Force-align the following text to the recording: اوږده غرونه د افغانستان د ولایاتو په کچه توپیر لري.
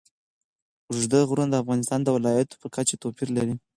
اوږده 0.89 1.19
غرونه 1.29 1.51
د 1.51 1.55
افغانستان 1.63 1.99
د 2.03 2.07
ولایاتو 2.17 2.59
په 2.61 2.67
کچه 2.75 2.95
توپیر 3.03 3.29
لري. 3.37 3.55